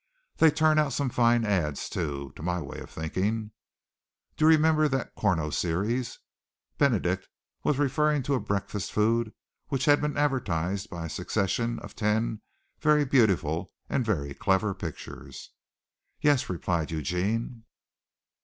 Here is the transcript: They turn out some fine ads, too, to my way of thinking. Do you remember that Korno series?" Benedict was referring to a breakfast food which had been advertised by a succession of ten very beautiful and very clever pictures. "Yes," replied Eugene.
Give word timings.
They 0.37 0.49
turn 0.49 0.79
out 0.79 0.93
some 0.93 1.11
fine 1.11 1.45
ads, 1.45 1.87
too, 1.87 2.33
to 2.35 2.41
my 2.41 2.59
way 2.59 2.79
of 2.79 2.89
thinking. 2.89 3.51
Do 4.35 4.45
you 4.45 4.49
remember 4.49 4.87
that 4.87 5.15
Korno 5.15 5.51
series?" 5.53 6.17
Benedict 6.79 7.27
was 7.63 7.77
referring 7.77 8.23
to 8.23 8.33
a 8.33 8.39
breakfast 8.39 8.91
food 8.91 9.31
which 9.67 9.85
had 9.85 10.01
been 10.01 10.17
advertised 10.17 10.89
by 10.89 11.05
a 11.05 11.07
succession 11.09 11.77
of 11.81 11.95
ten 11.95 12.41
very 12.79 13.05
beautiful 13.05 13.73
and 13.91 14.03
very 14.03 14.33
clever 14.33 14.73
pictures. 14.73 15.51
"Yes," 16.19 16.49
replied 16.49 16.89
Eugene. 16.89 17.65